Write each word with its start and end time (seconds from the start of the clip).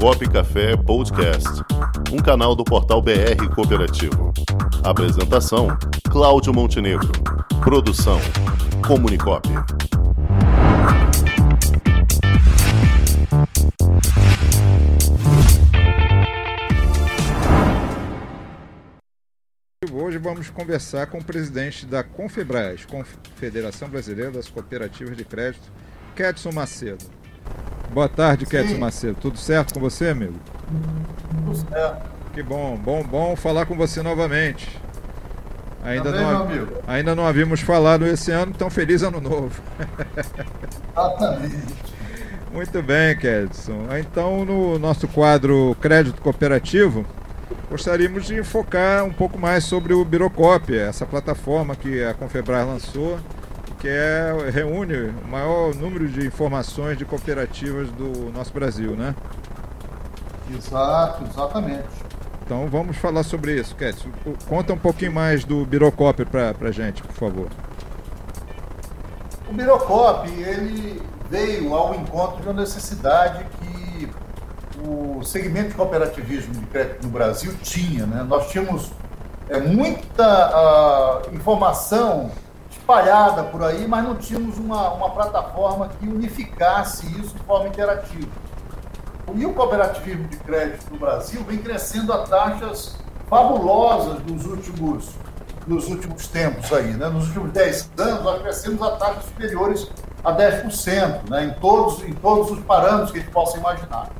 Comunicop 0.00 0.28
Café 0.30 0.76
Podcast, 0.76 1.48
um 2.12 2.18
canal 2.18 2.54
do 2.54 2.64
portal 2.64 3.00
BR 3.00 3.48
Cooperativo. 3.54 4.32
Apresentação: 4.82 5.68
Cláudio 6.10 6.52
Montenegro. 6.52 7.10
Produção: 7.62 8.18
Comunicop. 8.86 9.48
Hoje 19.92 20.18
vamos 20.18 20.50
conversar 20.50 21.06
com 21.06 21.18
o 21.18 21.24
presidente 21.24 21.86
da 21.86 22.02
Confebras, 22.02 22.84
Confederação 22.84 23.88
Brasileira 23.88 24.32
das 24.32 24.48
Cooperativas 24.48 25.16
de 25.16 25.24
Crédito, 25.24 25.72
Kedson 26.14 26.52
Macedo. 26.52 27.23
Boa 27.92 28.08
tarde, 28.08 28.46
Kedson 28.46 28.78
Macedo. 28.78 29.16
Tudo 29.20 29.38
certo 29.38 29.74
com 29.74 29.80
você, 29.80 30.08
amigo? 30.08 30.34
Tudo 31.44 31.56
certo. 31.56 32.10
Que 32.32 32.42
bom, 32.42 32.76
bom, 32.76 33.02
bom 33.04 33.36
falar 33.36 33.66
com 33.66 33.76
você 33.76 34.02
novamente. 34.02 34.80
Ainda, 35.84 36.10
Também, 36.10 36.20
não, 36.22 36.42
amigo. 36.42 36.72
ainda 36.86 37.14
não 37.14 37.26
havíamos 37.26 37.60
falado 37.60 38.06
esse 38.06 38.30
ano, 38.30 38.52
então 38.54 38.70
feliz 38.70 39.02
ano 39.02 39.20
novo. 39.20 39.60
Exatamente. 40.96 41.74
Muito 42.52 42.82
bem, 42.82 43.16
Kedson. 43.18 43.86
Então, 43.98 44.44
no 44.44 44.78
nosso 44.78 45.06
quadro 45.06 45.76
Crédito 45.80 46.22
Cooperativo, 46.22 47.04
gostaríamos 47.70 48.24
de 48.26 48.42
focar 48.42 49.04
um 49.04 49.12
pouco 49.12 49.38
mais 49.38 49.64
sobre 49.64 49.92
o 49.92 50.04
Birocop, 50.04 50.74
essa 50.76 51.04
plataforma 51.04 51.76
que 51.76 52.02
a 52.02 52.14
Confebras 52.14 52.66
lançou, 52.66 53.18
que 53.84 53.88
é, 53.90 54.32
reúne 54.50 54.94
o 54.96 55.28
maior 55.28 55.74
número 55.74 56.08
de 56.08 56.26
informações 56.26 56.96
de 56.96 57.04
cooperativas 57.04 57.90
do 57.90 58.32
nosso 58.32 58.50
Brasil, 58.50 58.92
né? 58.92 59.14
Exato, 60.50 61.22
exatamente. 61.30 61.84
Então 62.42 62.66
vamos 62.66 62.96
falar 62.96 63.22
sobre 63.24 63.60
isso, 63.60 63.76
Kedson. 63.76 64.08
Conta 64.48 64.72
um 64.72 64.78
pouquinho 64.78 65.12
mais 65.12 65.44
do 65.44 65.66
Birocop 65.66 66.24
para 66.24 66.54
a 66.62 66.70
gente, 66.70 67.02
por 67.02 67.12
favor. 67.12 67.48
O 69.50 69.52
Birocop, 69.52 70.30
ele 70.30 71.02
veio 71.28 71.74
ao 71.74 71.94
encontro 71.94 72.40
de 72.40 72.48
uma 72.48 72.58
necessidade 72.62 73.44
que 73.60 74.10
o 74.82 75.22
segmento 75.22 75.68
de 75.68 75.74
cooperativismo 75.74 76.54
de 76.54 76.64
crédito 76.68 77.02
no 77.02 77.10
Brasil 77.10 77.54
tinha. 77.62 78.06
Né? 78.06 78.24
Nós 78.26 78.48
tínhamos 78.48 78.92
é, 79.50 79.60
muita 79.60 80.24
ah, 80.24 81.22
informação 81.34 82.30
espalhada 82.84 83.44
por 83.44 83.64
aí, 83.64 83.88
mas 83.88 84.04
não 84.04 84.14
tínhamos 84.14 84.58
uma, 84.58 84.90
uma 84.90 85.10
plataforma 85.10 85.88
que 85.88 86.06
unificasse 86.06 87.06
isso 87.18 87.34
de 87.34 87.42
forma 87.44 87.68
interativa. 87.68 88.28
E 89.34 89.46
o 89.46 89.54
cooperativismo 89.54 90.28
de 90.28 90.36
crédito 90.36 90.92
no 90.92 90.98
Brasil 90.98 91.42
vem 91.44 91.58
crescendo 91.58 92.12
a 92.12 92.18
taxas 92.18 92.94
fabulosas 93.28 94.22
nos 94.26 94.44
últimos, 94.44 95.08
nos 95.66 95.88
últimos 95.88 96.28
tempos 96.28 96.70
aí. 96.74 96.92
Né? 96.92 97.08
Nos 97.08 97.28
últimos 97.28 97.52
10 97.52 97.90
anos, 97.96 98.22
nós 98.22 98.42
crescemos 98.42 98.82
a 98.82 98.90
taxas 98.92 99.24
superiores 99.24 99.90
a 100.22 100.32
10%, 100.32 101.30
né? 101.30 101.46
em, 101.46 101.54
todos, 101.54 102.02
em 102.04 102.12
todos 102.12 102.50
os 102.50 102.60
parâmetros 102.60 103.12
que 103.12 103.18
a 103.18 103.20
gente 103.22 103.32
possa 103.32 103.56
imaginar. 103.56 104.10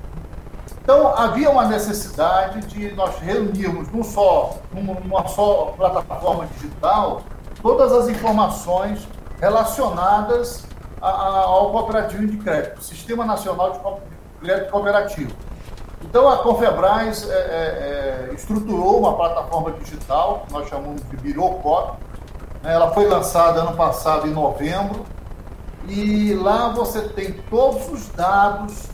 Então, 0.83 1.17
havia 1.17 1.51
uma 1.51 1.67
necessidade 1.67 2.61
de 2.67 2.93
nós 2.93 3.19
reunirmos 3.19 3.89
num 3.91 4.03
só, 4.03 4.57
numa 4.73 5.29
só 5.29 5.75
plataforma 5.77 6.47
digital 6.47 7.23
todas 7.65 7.91
as 7.95 8.09
informações 8.11 9.09
relacionadas 9.41 10.67
a, 11.01 11.09
a, 11.09 11.41
ao 11.45 11.71
cooperativo 11.71 12.27
de 12.27 12.37
crédito, 12.37 12.85
Sistema 12.85 13.25
Nacional 13.25 13.73
de 13.73 14.47
Crédito 14.47 14.71
Cooperativo. 14.71 15.33
Então, 16.03 16.29
a 16.29 16.37
Confebras 16.43 17.27
é, 17.27 17.33
é, 17.33 18.29
é, 18.31 18.35
estruturou 18.35 18.99
uma 18.99 19.15
plataforma 19.17 19.71
digital, 19.73 20.45
nós 20.51 20.69
chamamos 20.69 21.01
de 21.09 21.17
Birocop. 21.17 21.97
Né? 22.63 22.75
Ela 22.75 22.91
foi 22.91 23.09
lançada 23.09 23.61
ano 23.61 23.75
passado, 23.75 24.29
em 24.29 24.33
novembro, 24.35 25.07
e 25.89 26.35
lá 26.35 26.69
você 26.69 27.01
tem 27.01 27.33
todos 27.49 27.89
os 27.89 28.09
dados 28.11 28.91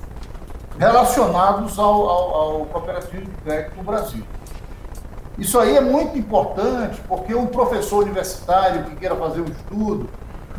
relacionados 0.78 1.76
ao, 1.76 2.08
ao, 2.08 2.34
ao 2.34 2.66
cooperativo 2.66 3.24
de 3.24 3.36
crédito 3.42 3.76
no 3.76 3.82
Brasil. 3.82 4.24
Isso 5.40 5.58
aí 5.58 5.74
é 5.74 5.80
muito 5.80 6.18
importante 6.18 7.00
porque 7.08 7.34
um 7.34 7.46
professor 7.46 8.02
universitário 8.02 8.84
que 8.84 8.96
queira 8.96 9.16
fazer 9.16 9.40
um 9.40 9.46
estudo, 9.46 10.06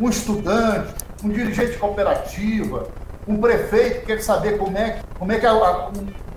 um 0.00 0.08
estudante, 0.08 0.92
um 1.22 1.28
dirigente 1.28 1.70
de 1.70 1.78
cooperativa, 1.78 2.88
um 3.28 3.40
prefeito 3.40 4.00
que 4.00 4.06
quer 4.06 4.20
saber 4.20 4.58
como 4.58 4.76
é, 4.76 5.00
como 5.16 5.30
é 5.30 5.38
que 5.38 5.46
a, 5.46 5.52
a, 5.52 5.90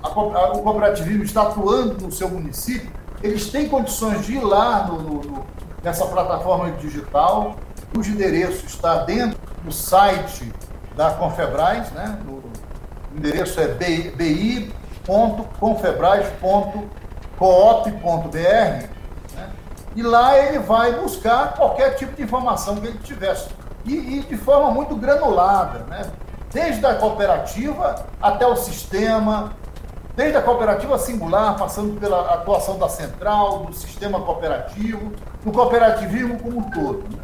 a, 0.03 0.51
o 0.53 0.61
cooperativismo 0.61 1.23
está 1.23 1.41
atuando 1.41 2.05
no 2.05 2.11
seu 2.11 2.29
município, 2.29 2.91
eles 3.23 3.49
têm 3.49 3.67
condições 3.67 4.23
de 4.23 4.33
ir 4.33 4.43
lá 4.43 4.85
no, 4.85 5.23
no, 5.23 5.45
nessa 5.83 6.05
plataforma 6.05 6.69
digital, 6.73 7.55
cujo 7.91 8.11
endereço 8.11 8.67
está 8.67 8.97
dentro 9.05 9.39
do 9.63 9.71
site 9.71 10.53
da 10.95 11.09
Confebras, 11.09 11.91
né? 11.93 12.19
o 12.27 12.43
endereço 13.17 13.59
é 13.59 13.65
bi.confebras.coop.br, 17.39 18.37
né? 19.35 19.49
e 19.95 20.01
lá 20.01 20.37
ele 20.37 20.59
vai 20.59 20.93
buscar 20.93 21.53
qualquer 21.53 21.95
tipo 21.95 22.15
de 22.15 22.23
informação 22.23 22.77
que 22.77 22.87
ele 22.87 22.99
tivesse, 22.99 23.49
e, 23.85 23.93
e 23.93 24.19
de 24.21 24.37
forma 24.37 24.71
muito 24.71 24.95
granulada, 24.95 25.79
né? 25.89 26.09
desde 26.51 26.85
a 26.85 26.95
cooperativa 26.95 28.05
até 28.21 28.47
o 28.47 28.55
sistema, 28.55 29.51
desde 30.15 30.37
a 30.37 30.41
cooperativa 30.41 30.97
singular, 30.97 31.57
passando 31.57 31.99
pela 31.99 32.33
atuação 32.33 32.77
da 32.77 32.87
central, 32.87 33.65
do 33.65 33.73
sistema 33.73 34.21
cooperativo, 34.21 35.11
do 35.43 35.51
cooperativismo 35.51 36.39
como 36.39 36.59
um 36.59 36.69
todo. 36.69 37.03
Né? 37.09 37.21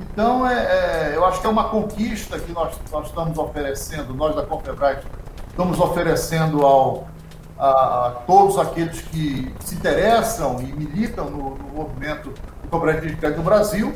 Então, 0.00 0.46
é, 0.46 0.54
é, 0.54 1.12
eu 1.14 1.24
acho 1.24 1.40
que 1.40 1.46
é 1.46 1.50
uma 1.50 1.70
conquista 1.70 2.38
que 2.38 2.52
nós, 2.52 2.74
nós 2.92 3.06
estamos 3.06 3.38
oferecendo, 3.38 4.14
nós 4.14 4.34
da 4.36 4.42
Confebras 4.42 4.98
estamos 5.48 5.80
oferecendo 5.80 6.64
ao, 6.64 7.08
a, 7.58 7.68
a, 7.68 8.10
todos 8.26 8.58
aqueles 8.58 9.00
que 9.00 9.52
se 9.60 9.74
interessam 9.74 10.60
e 10.60 10.66
militam 10.66 11.30
no, 11.30 11.56
no 11.56 11.68
movimento 11.74 12.32
do 12.62 12.68
cooperativo 12.68 13.08
de 13.08 13.16
crédito 13.16 13.38
do 13.38 13.42
Brasil, 13.42 13.94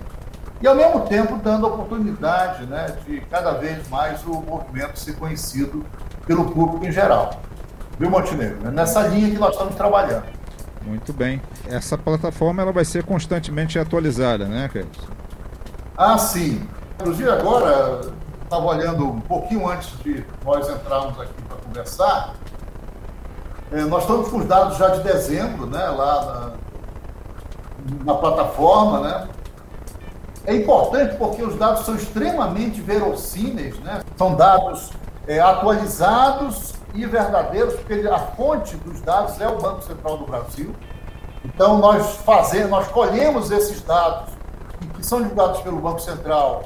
e 0.60 0.66
ao 0.66 0.74
mesmo 0.74 1.00
tempo 1.00 1.36
dando 1.38 1.66
oportunidade 1.66 2.66
né, 2.66 2.96
de 3.06 3.20
cada 3.22 3.52
vez 3.52 3.88
mais 3.88 4.24
o 4.24 4.40
movimento 4.40 4.98
ser 4.98 5.16
conhecido 5.16 5.84
pelo 6.26 6.50
público 6.50 6.86
em 6.86 6.92
geral. 6.92 7.40
Viu, 7.98 8.10
Montenegro? 8.10 8.68
É 8.68 8.70
nessa 8.70 9.06
linha 9.06 9.30
que 9.30 9.38
nós 9.38 9.52
estamos 9.52 9.74
trabalhando. 9.74 10.24
Muito 10.84 11.12
bem. 11.12 11.40
Essa 11.68 11.96
plataforma 11.96 12.62
ela 12.62 12.72
vai 12.72 12.84
ser 12.84 13.04
constantemente 13.04 13.78
atualizada, 13.78 14.46
né, 14.46 14.68
Carlos? 14.72 14.98
Ah, 15.96 16.18
sim. 16.18 16.66
Inclusive 17.00 17.30
agora, 17.30 18.00
estava 18.42 18.64
olhando 18.64 19.08
um 19.08 19.20
pouquinho 19.20 19.68
antes 19.68 19.96
de 20.02 20.24
nós 20.44 20.68
entrarmos 20.68 21.20
aqui 21.20 21.42
para 21.48 21.56
conversar, 21.56 22.34
é, 23.72 23.80
nós 23.82 24.02
estamos 24.02 24.28
com 24.28 24.38
os 24.38 24.46
dados 24.46 24.76
já 24.76 24.88
de 24.88 25.00
dezembro, 25.00 25.66
né, 25.66 25.82
lá 25.86 26.54
na, 28.04 28.12
na 28.12 28.14
plataforma, 28.14 29.00
né? 29.00 29.28
É 30.44 30.54
importante 30.54 31.16
porque 31.16 31.42
os 31.42 31.56
dados 31.56 31.86
são 31.86 31.94
extremamente 31.94 32.80
verossímeis, 32.80 33.78
né? 33.78 34.02
São 34.16 34.34
dados 34.34 34.90
é, 35.26 35.38
atualizados 35.40 36.74
e 36.92 37.06
verdadeiros, 37.06 37.74
porque 37.74 38.06
a 38.06 38.18
fonte 38.18 38.76
dos 38.76 39.00
dados 39.00 39.40
é 39.40 39.48
o 39.48 39.58
Banco 39.58 39.82
Central 39.82 40.18
do 40.18 40.26
Brasil. 40.26 40.74
Então 41.44 41.78
nós 41.78 42.16
fazemos, 42.16 42.70
nós 42.70 42.88
colhemos 42.88 43.50
esses 43.50 43.80
dados 43.82 44.30
que 44.94 45.06
são 45.06 45.22
divulgados 45.22 45.60
pelo 45.60 45.78
Banco 45.78 46.00
Central 46.00 46.64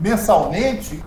mensalmente, 0.00 1.04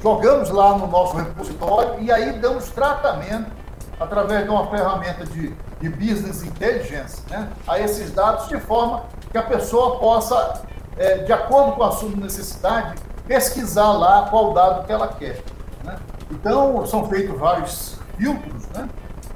jogamos 0.00 0.48
lá 0.50 0.78
no 0.78 0.86
nosso 0.86 1.16
repositório 1.16 2.00
e 2.00 2.10
aí 2.10 2.38
damos 2.38 2.70
tratamento 2.70 3.61
através 4.02 4.44
de 4.44 4.50
uma 4.50 4.66
ferramenta 4.68 5.24
de, 5.24 5.54
de 5.80 5.88
business 5.88 6.42
intelligence 6.42 7.22
né, 7.28 7.48
a 7.66 7.78
esses 7.78 8.12
dados 8.12 8.48
de 8.48 8.58
forma 8.60 9.04
que 9.30 9.38
a 9.38 9.42
pessoa 9.42 9.98
possa, 9.98 10.62
é, 10.96 11.18
de 11.18 11.32
acordo 11.32 11.72
com 11.72 11.84
a 11.84 11.92
sua 11.92 12.10
necessidade, 12.10 12.94
pesquisar 13.26 13.92
lá 13.92 14.28
qual 14.30 14.52
dado 14.52 14.86
que 14.86 14.92
ela 14.92 15.08
quer. 15.08 15.42
Né? 15.84 15.96
Então, 16.30 16.84
são 16.86 17.08
feitos 17.08 17.38
vários 17.38 17.98
filtros. 18.18 18.66
Né? 18.68 18.88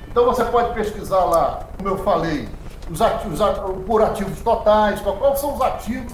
Então, 0.09 0.25
você 0.25 0.45
pode 0.45 0.75
pesquisar 0.75 1.25
lá, 1.25 1.61
como 1.77 1.89
eu 1.89 1.99
falei, 1.99 2.49
os 2.91 3.03
ativos, 3.03 3.41
por 3.87 4.03
ativos 4.03 4.41
totais, 4.41 5.01
quais 5.01 5.41
são 5.41 5.55
os 5.55 5.61
ativos 5.61 6.13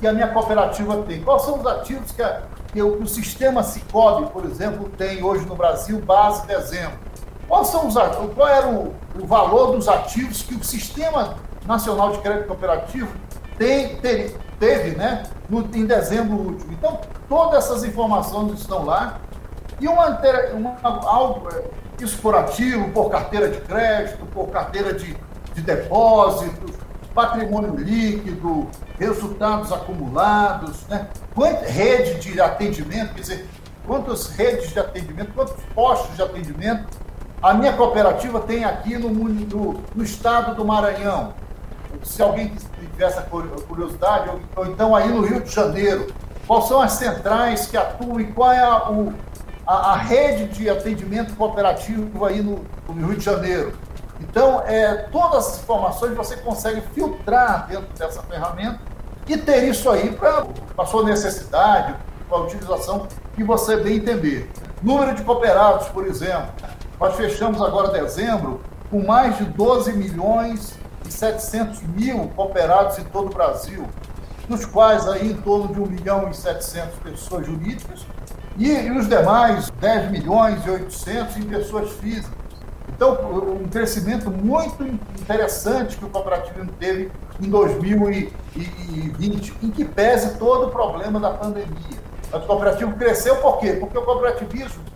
que 0.00 0.06
a 0.06 0.12
minha 0.12 0.28
cooperativa 0.28 0.96
tem, 1.02 1.22
quais 1.22 1.42
são 1.42 1.60
os 1.60 1.66
ativos 1.66 2.10
que, 2.12 2.22
a, 2.22 2.42
que 2.72 2.82
o, 2.82 2.96
que 2.96 3.02
o 3.04 3.06
sistema 3.06 3.62
Cicobi, 3.62 4.30
por 4.30 4.44
exemplo, 4.44 4.88
tem 4.90 5.22
hoje 5.22 5.46
no 5.46 5.54
Brasil, 5.54 6.00
base 6.00 6.46
dezembro. 6.46 6.98
Quais 7.48 7.68
são 7.68 7.86
os, 7.86 7.94
qual 8.34 8.48
era 8.48 8.68
o, 8.68 8.94
o 9.20 9.26
valor 9.26 9.72
dos 9.72 9.88
ativos 9.88 10.42
que 10.42 10.54
o 10.54 10.64
Sistema 10.64 11.36
Nacional 11.66 12.12
de 12.12 12.18
Crédito 12.18 12.46
Cooperativo 12.46 13.08
tem, 13.58 13.96
teve, 13.96 14.36
teve 14.58 14.96
né, 14.96 15.24
no, 15.48 15.60
em 15.74 15.86
dezembro 15.86 16.36
último? 16.36 16.72
Então, 16.72 17.00
todas 17.28 17.64
essas 17.64 17.84
informações 17.84 18.60
estão 18.60 18.84
lá. 18.84 19.20
E 19.80 19.88
uma, 19.88 20.20
uma 20.54 20.76
algo, 21.08 21.48
isso 22.00 22.18
por 22.18 22.34
ativo, 22.34 22.90
por 22.90 23.10
carteira 23.10 23.48
de 23.48 23.60
crédito, 23.60 24.24
por 24.26 24.48
carteira 24.48 24.94
de, 24.94 25.16
de 25.54 25.60
depósitos, 25.60 26.72
patrimônio 27.14 27.74
líquido, 27.76 28.68
resultados 28.98 29.72
acumulados, 29.72 30.86
né? 30.88 31.08
Rede 31.66 32.20
de 32.20 32.40
atendimento, 32.40 33.14
quer 33.14 33.20
dizer, 33.20 33.48
quantas 33.86 34.28
redes 34.28 34.70
de 34.70 34.78
atendimento, 34.78 35.32
quantos 35.34 35.54
postos 35.74 36.16
de 36.16 36.22
atendimento 36.22 36.86
a 37.42 37.54
minha 37.54 37.72
cooperativa 37.72 38.40
tem 38.40 38.64
aqui 38.64 38.96
no, 38.96 39.08
no, 39.10 39.80
no 39.94 40.04
estado 40.04 40.54
do 40.54 40.64
Maranhão. 40.64 41.34
Se 42.04 42.22
alguém 42.22 42.52
tiver 42.80 43.04
essa 43.04 43.22
curiosidade, 43.22 44.28
ou, 44.28 44.40
ou, 44.56 44.66
então 44.66 44.94
aí 44.94 45.08
no 45.08 45.22
Rio 45.22 45.40
de 45.40 45.50
Janeiro, 45.50 46.12
quais 46.46 46.66
são 46.66 46.80
as 46.80 46.92
centrais 46.92 47.66
que 47.66 47.76
atuam 47.76 48.20
e 48.20 48.26
qual 48.26 48.52
é 48.52 48.60
a, 48.60 48.90
o, 48.90 49.12
a, 49.66 49.92
a 49.92 49.96
rede 49.96 50.54
de 50.54 50.70
atendimento 50.70 51.34
cooperativo 51.34 52.24
aí 52.24 52.40
no, 52.40 52.64
no 52.88 53.08
Rio 53.08 53.18
de 53.18 53.24
Janeiro. 53.24 53.72
Então, 54.20 54.62
é, 54.64 54.94
todas 55.10 55.48
as 55.48 55.62
informações 55.62 56.16
você 56.16 56.36
consegue 56.36 56.80
filtrar 56.94 57.66
dentro 57.66 57.88
dessa 57.98 58.22
ferramenta 58.22 58.78
e 59.26 59.36
ter 59.36 59.64
isso 59.64 59.90
aí 59.90 60.12
para 60.12 60.46
a 60.78 60.86
sua 60.86 61.02
necessidade, 61.04 61.96
para 62.28 62.38
a 62.38 62.40
utilização 62.42 63.08
que 63.34 63.42
você 63.42 63.76
bem 63.78 63.96
entender. 63.96 64.48
Número 64.80 65.14
de 65.14 65.22
cooperados, 65.22 65.88
por 65.88 66.06
exemplo. 66.06 66.52
Nós 67.02 67.16
fechamos 67.16 67.60
agora 67.60 67.88
dezembro 67.88 68.60
com 68.88 69.04
mais 69.04 69.36
de 69.36 69.44
12 69.44 69.92
milhões 69.94 70.78
e 71.04 71.10
700 71.10 71.82
mil 71.82 72.28
cooperados 72.28 72.96
em 72.96 73.02
todo 73.02 73.26
o 73.26 73.34
Brasil, 73.34 73.88
dos 74.48 74.64
quais 74.64 75.08
aí 75.08 75.32
em 75.32 75.34
torno 75.34 75.74
de 75.74 75.80
1 75.80 75.86
milhão 75.86 76.30
e 76.30 76.34
700 76.34 77.00
pessoas 77.00 77.44
jurídicas 77.44 78.06
e, 78.56 78.68
e 78.68 78.92
os 78.92 79.08
demais 79.08 79.68
10 79.80 80.12
milhões 80.12 80.64
e 80.64 80.70
800 80.70 81.38
em 81.38 81.42
pessoas 81.42 81.90
físicas. 81.94 82.30
Então, 82.88 83.18
um 83.60 83.68
crescimento 83.68 84.30
muito 84.30 84.86
interessante 85.20 85.96
que 85.96 86.04
o 86.04 86.08
cooperativismo 86.08 86.70
teve 86.78 87.10
em 87.40 87.50
2020, 87.50 89.54
em 89.60 89.70
que 89.72 89.84
pese 89.84 90.38
todo 90.38 90.68
o 90.68 90.70
problema 90.70 91.18
da 91.18 91.30
pandemia. 91.30 91.98
Mas 92.30 92.44
o 92.44 92.46
cooperativo 92.46 92.92
cresceu 92.92 93.38
por 93.38 93.58
quê? 93.58 93.72
Porque 93.72 93.98
o 93.98 94.02
cooperativismo, 94.02 94.91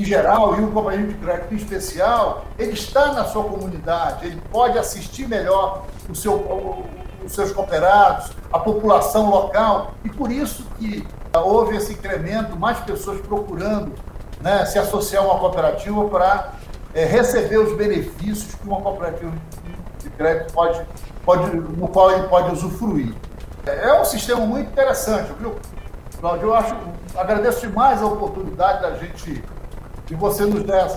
em 0.00 0.04
geral, 0.04 0.58
e 0.60 0.64
o 0.64 0.70
cooperativo 0.70 1.08
de 1.08 1.14
crédito 1.14 1.54
em 1.54 1.56
especial, 1.56 2.44
ele 2.58 2.72
está 2.72 3.12
na 3.12 3.24
sua 3.24 3.44
comunidade, 3.44 4.26
ele 4.26 4.42
pode 4.50 4.78
assistir 4.78 5.26
melhor 5.26 5.84
o 6.08 6.14
seu, 6.14 6.86
os 7.24 7.32
seus 7.32 7.52
cooperados, 7.52 8.30
a 8.52 8.58
população 8.58 9.30
local, 9.30 9.94
e 10.04 10.10
por 10.10 10.30
isso 10.30 10.66
que 10.78 11.06
houve 11.32 11.76
esse 11.76 11.92
incremento, 11.92 12.56
mais 12.56 12.78
pessoas 12.80 13.20
procurando 13.20 13.92
né, 14.40 14.64
se 14.66 14.78
associar 14.78 15.22
a 15.22 15.26
uma 15.26 15.38
cooperativa 15.38 16.08
para 16.08 16.52
é, 16.94 17.04
receber 17.04 17.58
os 17.58 17.76
benefícios 17.76 18.54
que 18.54 18.66
uma 18.66 18.80
cooperativa 18.80 19.32
de 20.02 20.10
crédito 20.10 20.52
pode, 20.52 20.80
pode, 21.24 21.56
no 21.56 21.88
qual 21.88 22.10
ele 22.12 22.28
pode 22.28 22.52
usufruir. 22.52 23.14
É 23.66 24.00
um 24.00 24.04
sistema 24.04 24.40
muito 24.40 24.70
interessante, 24.70 25.32
viu, 25.40 25.56
Cláudio? 26.20 26.48
Eu 26.48 26.54
acho, 26.54 26.76
agradeço 27.16 27.66
demais 27.66 28.00
a 28.00 28.06
oportunidade 28.06 28.82
da 28.82 28.94
gente, 28.94 29.42
de 30.06 30.14
você 30.14 30.44
nos 30.44 30.62
dar, 30.62 30.88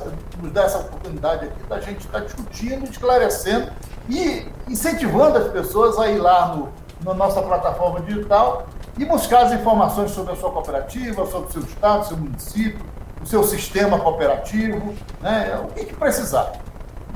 nos 0.41 0.51
dar 0.51 0.65
essa 0.65 0.79
oportunidade 0.79 1.45
aqui, 1.45 1.63
da 1.67 1.79
gente 1.79 2.05
estar 2.05 2.19
discutindo, 2.19 2.85
esclarecendo 2.89 3.71
e 4.07 4.45
incentivando 4.67 5.37
as 5.37 5.51
pessoas 5.51 5.97
a 5.97 6.09
ir 6.09 6.19
lá 6.19 6.55
no, 6.55 6.69
na 7.03 7.13
nossa 7.13 7.41
plataforma 7.41 8.01
digital 8.01 8.67
e 8.97 9.05
buscar 9.05 9.45
as 9.45 9.53
informações 9.53 10.11
sobre 10.11 10.33
a 10.33 10.35
sua 10.35 10.51
cooperativa, 10.51 11.25
sobre 11.25 11.49
o 11.49 11.51
seu 11.51 11.61
estado, 11.63 12.07
seu 12.07 12.17
município, 12.17 12.85
o 13.21 13.25
seu 13.25 13.43
sistema 13.43 13.99
cooperativo, 13.99 14.93
né? 15.21 15.59
o 15.63 15.73
que, 15.73 15.85
que 15.85 15.95
precisar. 15.95 16.53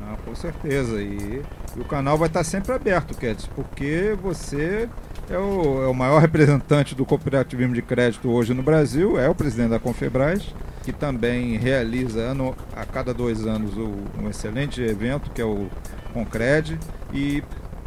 Não, 0.01 0.15
com 0.17 0.35
certeza. 0.35 1.01
E, 1.01 1.43
e, 1.75 1.79
o 1.79 1.85
canal 1.85 2.17
vai 2.17 2.27
estar 2.27 2.43
sempre 2.43 2.73
aberto, 2.73 3.15
Kedson, 3.15 3.49
porque 3.55 4.17
você 4.21 4.89
é 5.29 5.37
o, 5.37 5.83
é 5.83 5.87
o 5.87 5.93
maior 5.93 6.19
representante 6.19 6.95
do 6.95 7.05
cooperativismo 7.05 7.73
de 7.73 7.81
crédito 7.81 8.29
hoje 8.29 8.53
no 8.53 8.63
Brasil, 8.63 9.19
é 9.19 9.29
o 9.29 9.35
presidente 9.35 9.69
da 9.69 9.79
Confebras, 9.79 10.53
que 10.83 10.91
também 10.91 11.57
realiza 11.57 12.19
ano, 12.19 12.55
a 12.75 12.85
cada 12.85 13.13
dois 13.13 13.47
anos 13.47 13.75
o, 13.77 13.93
um 14.21 14.29
excelente 14.29 14.81
evento 14.81 15.31
que 15.31 15.41
é 15.41 15.45
o 15.45 15.67
Concred. 16.13 16.77
E 17.13 17.41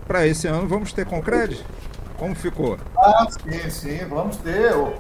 para 0.07 0.27
esse 0.27 0.49
ano 0.49 0.67
vamos 0.67 0.93
ter 0.93 1.05
Concred? 1.05 1.65
Como 2.17 2.35
ficou? 2.35 2.79
Ah, 2.97 3.27
sim, 3.31 3.71
sim, 3.71 3.99
vamos 4.09 4.39
ter. 4.39 4.75
O, 4.75 4.95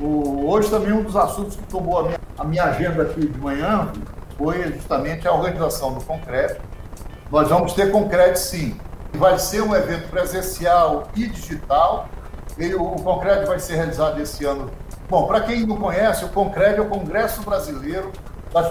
o, 0.00 0.48
hoje 0.48 0.70
também 0.70 0.92
um 0.92 1.02
dos 1.02 1.14
assuntos 1.14 1.56
que 1.56 1.62
tomou 1.64 1.98
a 1.98 2.02
minha, 2.04 2.20
a 2.38 2.44
minha 2.44 2.64
agenda 2.64 3.02
aqui 3.02 3.26
de 3.26 3.38
manhã 3.38 3.92
foi 4.38 4.72
justamente 4.72 5.28
a 5.28 5.32
organização 5.32 5.92
do 5.92 6.02
Concreto. 6.02 6.62
Nós 7.30 7.48
vamos 7.48 7.74
ter 7.74 7.90
Concreto 7.92 8.38
sim. 8.38 8.76
Vai 9.12 9.38
ser 9.38 9.62
um 9.62 9.76
evento 9.76 10.08
presencial 10.08 11.08
e 11.14 11.26
digital. 11.26 12.08
Ele, 12.56 12.74
o 12.74 12.92
Concreto 12.92 13.46
vai 13.46 13.58
ser 13.58 13.76
realizado 13.76 14.20
esse 14.20 14.42
ano. 14.46 14.70
Bom, 15.12 15.26
para 15.26 15.42
quem 15.42 15.66
não 15.66 15.76
conhece, 15.76 16.24
o 16.24 16.30
Concreto 16.30 16.80
é 16.80 16.84
o 16.84 16.88
Congresso 16.88 17.42
Brasileiro 17.42 18.10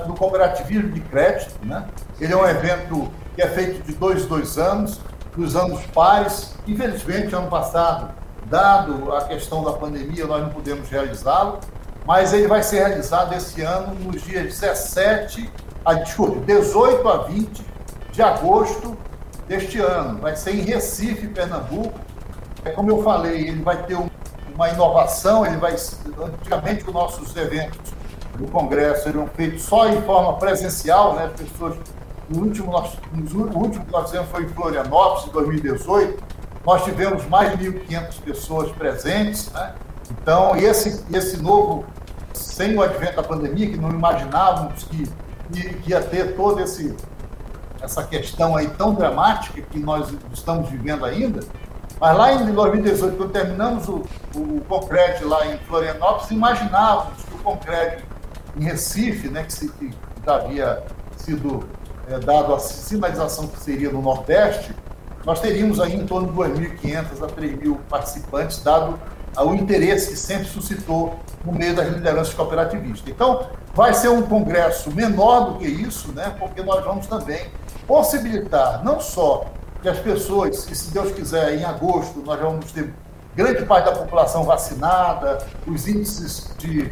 do 0.08 0.16
Cooperativismo 0.16 0.90
de 0.90 1.00
Crédito. 1.02 1.54
Né? 1.64 1.86
Ele 2.20 2.34
é 2.34 2.36
um 2.36 2.48
evento 2.48 3.12
que 3.36 3.44
é 3.44 3.48
feito 3.48 3.84
de 3.86 3.94
dois, 3.94 4.26
dois 4.26 4.58
anos, 4.58 5.00
dos 5.38 5.56
anos 5.56 5.86
pares. 5.94 6.56
Infelizmente, 6.66 7.36
ano 7.36 7.48
passado, 7.48 8.10
dado 8.48 9.14
a 9.14 9.26
questão 9.26 9.64
da 9.64 9.74
pandemia, 9.74 10.26
nós 10.26 10.42
não 10.42 10.50
pudemos 10.50 10.90
realizá-lo, 10.90 11.60
mas 12.08 12.34
ele 12.34 12.48
vai 12.48 12.64
ser 12.64 12.88
realizado 12.88 13.36
esse 13.36 13.62
ano 13.62 13.94
nos 13.94 14.24
dias 14.24 14.46
17 14.46 15.48
a 15.86 15.94
desculpa, 15.94 16.40
18 16.44 17.08
a 17.08 17.18
20 17.18 17.66
de 18.12 18.22
agosto 18.24 18.98
deste 19.48 19.78
ano. 19.78 20.20
Vai 20.20 20.36
ser 20.36 20.56
em 20.56 20.62
Recife, 20.62 21.28
Pernambuco. 21.28 22.00
É 22.66 22.72
como 22.72 22.90
eu 22.90 23.04
falei, 23.04 23.48
ele 23.48 23.62
vai 23.62 23.84
ter 23.84 23.96
um, 23.96 24.10
uma 24.54 24.70
inovação, 24.70 25.46
ele 25.46 25.58
vai 25.58 25.74
antigamente 25.74 26.86
os 26.88 26.94
nossos 26.94 27.36
eventos 27.36 27.80
do 28.38 28.48
Congresso 28.48 29.10
eram 29.10 29.28
feitos 29.28 29.64
só 29.64 29.90
em 29.90 30.02
forma 30.02 30.38
presencial, 30.38 31.16
né? 31.16 31.30
Pessoas 31.38 31.76
no 32.32 32.44
último, 32.44 32.72
o 32.72 33.58
último 33.58 33.86
que 33.86 33.92
nós 33.92 34.10
fizemos 34.10 34.30
foi 34.30 34.44
em 34.44 34.50
Florianópolis, 34.50 35.28
em 35.28 35.32
2018. 35.32 36.24
Nós 36.66 36.84
tivemos 36.84 37.28
mais 37.28 37.58
de 37.58 37.70
1.500 37.70 38.22
pessoas 38.24 38.72
presentes. 38.72 39.52
Né? 39.52 39.74
Então, 40.12 40.56
esse, 40.56 41.04
esse 41.12 41.38
novo, 41.42 41.84
sem 42.34 42.78
o 42.78 42.82
advento 42.82 43.18
da 43.18 43.24
pandemia, 43.24 43.70
que 43.70 43.78
não 43.78 43.90
imaginávamos 43.90 44.84
que, 44.86 45.08
que 45.84 45.90
ia 45.90 46.02
ter 46.02 46.36
toda 46.36 46.62
essa 46.62 48.04
questão 48.04 48.56
aí 48.56 48.70
tão 48.70 48.94
dramática 48.94 49.62
que 49.62 49.80
nós 49.80 50.14
estamos 50.32 50.70
vivendo 50.70 51.04
ainda, 51.04 51.42
mas 52.02 52.18
lá 52.18 52.34
em 52.34 52.52
2018, 52.52 53.16
quando 53.16 53.32
terminamos 53.32 53.88
o, 53.88 54.02
o 54.36 54.62
concreto 54.68 55.28
lá 55.28 55.46
em 55.46 55.60
Florianópolis, 55.60 56.32
imaginávamos 56.32 57.24
que 57.24 57.36
o 57.36 57.38
concreto 57.38 58.04
em 58.60 58.64
Recife, 58.64 59.28
né, 59.28 59.44
que, 59.44 59.54
se, 59.54 59.70
que 59.70 59.94
havia 60.26 60.82
sido 61.16 61.64
é, 62.10 62.18
dado 62.18 62.56
a 62.56 62.60
sinalização 62.60 63.46
que 63.46 63.60
seria 63.60 63.92
no 63.92 64.02
Nordeste, 64.02 64.76
nós 65.24 65.40
teríamos 65.40 65.80
aí 65.80 65.96
em 65.96 66.08
torno 66.08 66.32
de 66.32 66.34
2.500 66.34 67.24
a 67.24 67.28
3.000 67.28 67.78
participantes, 67.88 68.64
dado 68.64 69.00
o 69.38 69.54
interesse 69.54 70.10
que 70.10 70.18
sempre 70.18 70.48
suscitou 70.48 71.20
no 71.46 71.52
meio 71.52 71.76
das 71.76 71.88
lideranças 71.88 72.34
cooperativistas. 72.34 73.08
Então, 73.08 73.46
vai 73.76 73.94
ser 73.94 74.10
um 74.10 74.24
congresso 74.24 74.90
menor 74.90 75.52
do 75.52 75.60
que 75.60 75.68
isso, 75.68 76.12
né, 76.14 76.36
porque 76.40 76.64
nós 76.64 76.84
vamos 76.84 77.06
também 77.06 77.46
possibilitar 77.86 78.84
não 78.84 79.00
só 79.00 79.46
que 79.82 79.90
as 79.90 80.00
pessoas, 80.00 80.68
e 80.70 80.76
se 80.76 80.92
Deus 80.92 81.12
quiser, 81.12 81.56
em 81.56 81.64
agosto, 81.64 82.20
nós 82.20 82.40
vamos 82.40 82.72
ter 82.72 82.94
grande 83.36 83.66
parte 83.66 83.86
da 83.86 83.94
população 83.94 84.44
vacinada, 84.44 85.40
os 85.66 85.88
índices 85.88 86.52
de 86.58 86.92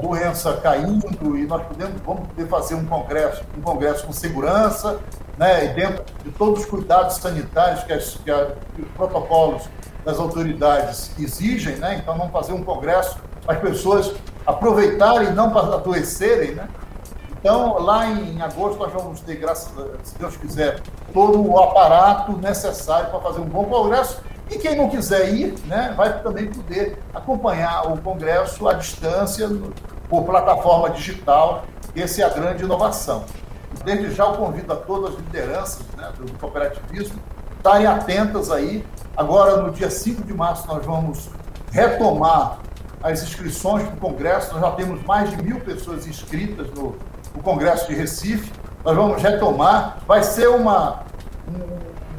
doença 0.00 0.54
caindo 0.62 1.36
e 1.36 1.46
nós 1.46 1.62
podemos, 1.64 2.00
vamos 2.02 2.26
poder 2.28 2.48
fazer 2.48 2.74
um 2.74 2.86
congresso, 2.86 3.44
um 3.56 3.60
congresso 3.60 4.06
com 4.06 4.12
segurança, 4.12 4.98
né, 5.36 5.66
e 5.66 5.68
dentro 5.74 6.04
de 6.24 6.30
todos 6.30 6.60
os 6.60 6.66
cuidados 6.66 7.16
sanitários 7.16 7.84
que, 7.84 7.92
as, 7.92 8.14
que, 8.14 8.30
a, 8.30 8.52
que 8.74 8.82
os 8.82 8.88
protocolos 8.96 9.68
das 10.04 10.18
autoridades 10.18 11.10
exigem, 11.18 11.76
né, 11.76 12.00
então 12.02 12.16
vamos 12.16 12.32
fazer 12.32 12.52
um 12.52 12.64
congresso 12.64 13.18
para 13.44 13.56
as 13.56 13.60
pessoas 13.60 14.12
aproveitarem 14.46 15.28
e 15.28 15.32
não 15.32 15.50
para 15.50 15.74
adoecerem, 15.74 16.54
né. 16.54 16.66
Então, 17.44 17.78
lá 17.78 18.06
em, 18.06 18.40
agosto, 18.40 18.78
nós 18.78 18.90
vamos 18.90 19.20
ter, 19.20 19.36
graças 19.36 19.70
se 20.02 20.18
Deus 20.18 20.34
quiser, 20.34 20.80
todo 21.12 21.46
o 21.46 21.58
aparato 21.58 22.32
necessário 22.38 23.10
para 23.10 23.20
fazer 23.20 23.40
um 23.40 23.44
bom 23.44 23.66
congresso 23.66 24.18
e 24.50 24.56
quem 24.56 24.74
não 24.74 24.88
quiser 24.88 25.28
ir, 25.28 25.54
né, 25.66 25.92
vai 25.94 26.22
também 26.22 26.50
poder 26.50 26.98
acompanhar 27.12 27.92
o 27.92 28.00
Congresso 28.00 28.66
à 28.66 28.72
distância, 28.72 29.46
por 30.08 30.24
plataforma 30.24 30.88
digital. 30.88 31.64
Essa 31.94 32.22
é 32.22 32.24
a 32.24 32.30
grande 32.30 32.64
inovação. 32.64 33.26
Desde 33.84 34.14
já 34.14 34.24
eu 34.24 34.32
convido 34.32 34.72
a 34.72 34.76
todas 34.76 35.10
as 35.10 35.16
lideranças 35.16 35.82
né, 35.98 36.12
do 36.16 36.32
cooperativismo 36.38 37.20
estarem 37.58 37.86
atentas 37.86 38.50
aí. 38.50 38.86
Agora, 39.14 39.58
no 39.58 39.70
dia 39.70 39.90
5 39.90 40.24
de 40.24 40.32
março, 40.32 40.66
nós 40.66 40.82
vamos 40.82 41.28
retomar 41.70 42.60
as 43.02 43.22
inscrições 43.22 43.82
para 43.82 43.96
o 43.96 43.98
Congresso. 43.98 44.50
Nós 44.54 44.62
já 44.62 44.70
temos 44.70 45.02
mais 45.02 45.28
de 45.28 45.42
mil 45.42 45.60
pessoas 45.60 46.06
inscritas 46.06 46.70
no, 46.70 46.96
o 47.34 47.42
Congresso 47.42 47.86
de 47.88 47.94
Recife. 47.94 48.50
Nós 48.84 48.96
vamos 48.96 49.22
retomar. 49.22 49.98
Vai 50.06 50.22
ser 50.22 50.48
uma, 50.48 51.00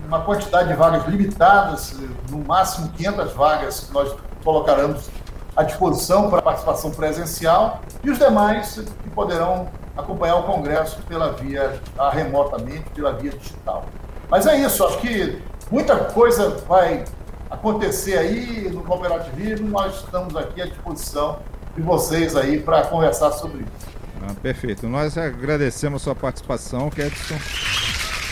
uma 0.07 0.21
quantidade 0.21 0.67
de 0.67 0.73
vagas 0.73 1.05
limitadas, 1.07 1.95
no 2.29 2.39
máximo 2.39 2.89
500 2.89 3.33
vagas 3.33 3.79
que 3.81 3.93
nós 3.93 4.15
colocaremos 4.43 5.09
à 5.55 5.63
disposição 5.63 6.29
para 6.29 6.41
participação 6.41 6.91
presencial 6.91 7.81
e 8.03 8.09
os 8.09 8.19
demais 8.19 8.75
que 9.03 9.09
poderão 9.09 9.67
acompanhar 9.97 10.35
o 10.35 10.43
Congresso 10.43 11.01
pela 11.03 11.31
via 11.31 11.79
ah, 11.97 12.09
remotamente, 12.09 12.89
pela 12.93 13.13
via 13.13 13.31
digital. 13.31 13.85
Mas 14.29 14.45
é 14.45 14.57
isso, 14.57 14.83
acho 14.85 14.97
que 14.99 15.41
muita 15.71 15.95
coisa 15.95 16.49
vai 16.67 17.05
acontecer 17.49 18.17
aí 18.17 18.69
no 18.69 18.83
cooperativismo, 18.83 19.69
nós 19.69 19.95
estamos 19.95 20.35
aqui 20.35 20.61
à 20.61 20.65
disposição 20.65 21.39
de 21.75 21.81
vocês 21.81 22.35
aí 22.35 22.59
para 22.59 22.83
conversar 22.85 23.31
sobre 23.31 23.59
isso. 23.59 23.94
Ah, 24.21 24.33
perfeito. 24.41 24.87
Nós 24.87 25.17
agradecemos 25.17 26.01
a 26.01 26.03
sua 26.03 26.15
participação, 26.15 26.89
Kedson. 26.89 27.35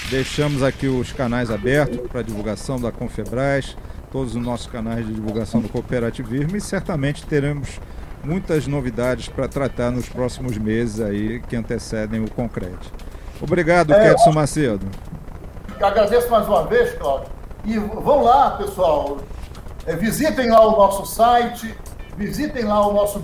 Deixamos 0.10 0.62
aqui 0.62 0.88
os 0.88 1.12
canais 1.12 1.50
abertos 1.50 2.00
para 2.12 2.22
divulgação 2.22 2.80
da 2.80 2.92
Confebras, 2.92 3.76
todos 4.12 4.36
os 4.36 4.42
nossos 4.42 4.68
canais 4.68 5.06
de 5.08 5.14
divulgação 5.14 5.60
do 5.62 5.70
cooperativismo 5.70 6.56
e 6.56 6.62
certamente 6.62 7.26
teremos 7.26 7.80
muitas 8.24 8.68
novidades 8.68 9.28
para 9.28 9.48
tratar 9.48 9.92
nos 9.92 10.08
próximos 10.08 10.58
meses 10.58 11.00
aí 11.00 11.42
que 11.42 11.56
antecedem 11.56 12.24
o 12.24 12.30
concreto. 12.30 12.92
Obrigado, 13.42 13.94
é, 13.94 14.10
Kedson 14.10 14.32
Macedo. 14.32 14.86
Agradeço 15.82 16.30
mais 16.30 16.48
uma 16.48 16.66
vez, 16.66 16.94
Cláudio. 16.94 17.28
E 17.66 17.78
vão 17.78 18.24
lá, 18.24 18.52
pessoal. 18.52 19.18
É, 19.86 19.96
visitem 19.96 20.50
lá 20.50 20.66
o 20.66 20.72
nosso 20.72 21.06
site, 21.06 21.76
visitem 22.18 22.64
lá 22.66 22.88
o 22.88 22.94
nosso 22.94 23.20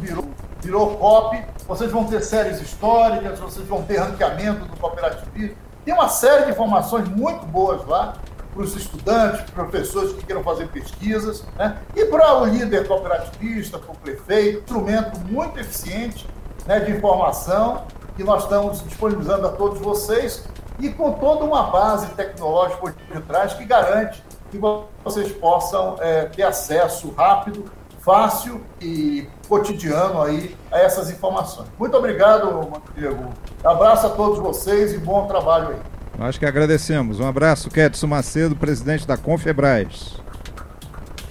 Biro, 0.62 0.86
Birocop. 0.86 1.44
Vocês 1.68 1.92
vão 1.92 2.06
ter 2.06 2.22
séries 2.22 2.62
históricas, 2.62 3.40
vocês 3.40 3.68
vão 3.68 3.84
ter 3.84 3.98
ranqueamento 3.98 4.66
do 4.66 4.78
cooperativismo. 4.78 5.56
Tem 5.86 5.94
uma 5.94 6.10
série 6.10 6.46
de 6.46 6.52
informações 6.52 7.08
muito 7.08 7.46
boas 7.46 7.86
lá 7.86 8.16
para 8.54 8.64
os 8.64 8.76
estudantes, 8.76 9.42
professores 9.52 10.14
que 10.14 10.26
queiram 10.26 10.44
fazer 10.44 10.68
pesquisas, 10.70 11.44
né? 11.56 11.78
e 11.96 12.06
para 12.06 12.42
o 12.42 12.46
líder 12.46 12.88
cooperativista, 12.88 13.78
para 13.78 13.92
o 13.92 13.96
prefeito, 13.96 14.60
instrumento 14.60 15.20
muito 15.20 15.60
eficiente 15.60 16.28
né, 16.66 16.80
de 16.80 16.92
informação 16.92 17.84
que 18.16 18.24
nós 18.24 18.44
estamos 18.44 18.84
disponibilizando 18.84 19.48
a 19.48 19.52
todos 19.52 19.80
vocês 19.80 20.44
e 20.80 20.90
com 20.90 21.14
toda 21.14 21.44
uma 21.46 21.64
base 21.64 22.08
tecnológica 22.08 22.94
por 23.12 23.22
trás 23.22 23.54
que 23.54 23.66
garante 23.66 24.24
que 24.52 24.60
vocês 25.04 25.32
possam 25.32 25.98
é, 26.00 26.26
ter 26.26 26.44
acesso 26.44 27.12
rápido, 27.12 27.66
fácil 28.10 28.60
e 28.82 29.28
cotidiano 29.48 30.20
aí 30.20 30.56
a 30.72 30.80
essas 30.80 31.12
informações. 31.12 31.68
Muito 31.78 31.96
obrigado, 31.96 32.52
Montenegro. 32.52 33.30
Abraço 33.64 34.08
a 34.08 34.10
todos 34.10 34.40
vocês 34.40 34.94
e 34.94 34.98
bom 34.98 35.28
trabalho 35.28 35.70
aí. 35.70 35.80
Nós 36.18 36.36
que 36.36 36.44
agradecemos. 36.44 37.20
Um 37.20 37.28
abraço, 37.28 37.70
Kedson 37.70 38.08
Macedo, 38.08 38.56
presidente 38.56 39.06
da 39.06 39.16
Confebras. 39.16 40.16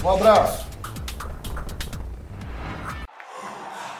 Um 0.04 0.08
abraço. 0.08 0.68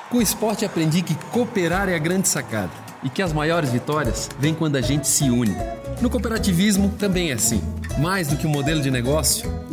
Com 0.09 0.19
o 0.19 0.23
esporte 0.23 0.65
aprendi 0.65 1.03
que 1.03 1.17
cooperar 1.33 1.89
é 1.89 1.97
a 1.97 1.99
grande 1.99 2.29
sacada 2.29 2.71
e 3.03 3.11
que 3.11 3.23
as 3.23 3.33
maiores 3.33 3.71
vitórias 3.71 4.29
vêm 4.39 4.55
quando 4.55 4.77
a 4.77 4.81
gente 4.81 5.09
se 5.09 5.29
une. 5.29 5.57
No 6.01 6.09
cooperativismo 6.09 6.91
também 6.91 7.31
é 7.31 7.35
assim. 7.35 7.61
Mais 7.99 8.29
do 8.29 8.37
que 8.37 8.47
um 8.47 8.51
modelo 8.51 8.81
de 8.81 8.91
negócio, 8.91 9.53